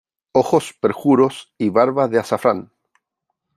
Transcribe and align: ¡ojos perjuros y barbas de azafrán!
¡ojos 0.33 0.73
perjuros 0.73 1.53
y 1.59 1.69
barbas 1.69 2.09
de 2.09 2.17
azafrán! 2.17 2.71